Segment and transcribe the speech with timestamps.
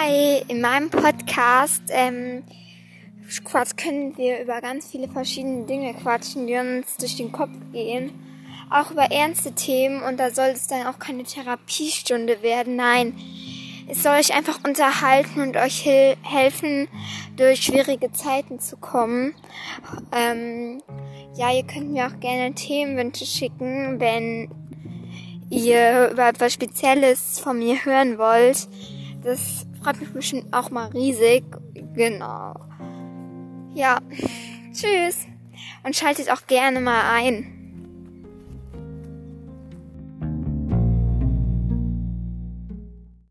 [0.00, 2.44] Hi, in meinem Podcast ähm,
[3.42, 8.12] Quatsch, können wir über ganz viele verschiedene Dinge quatschen, die uns durch den Kopf gehen.
[8.70, 12.76] Auch über ernste Themen und da soll es dann auch keine Therapiestunde werden.
[12.76, 13.14] Nein,
[13.88, 16.86] es soll euch einfach unterhalten und euch helfen,
[17.36, 19.34] durch schwierige Zeiten zu kommen.
[20.12, 20.80] Ähm,
[21.36, 24.48] ja, ihr könnt mir auch gerne Themenwünsche schicken, wenn
[25.50, 28.68] ihr über etwas Spezielles von mir hören wollt.
[29.22, 31.44] Das freut mich bestimmt auch mal riesig.
[31.94, 32.54] Genau.
[33.74, 33.98] Ja.
[34.72, 35.26] Tschüss.
[35.82, 37.57] Und schaltet auch gerne mal ein.